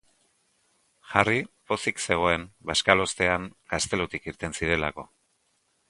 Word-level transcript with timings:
Harry 1.09 1.35
pozik 1.73 2.01
zegoen 2.07 2.47
bazkalostean 2.71 3.47
gaztelutik 3.75 4.29
irten 4.33 4.61
zirelako. 4.63 5.11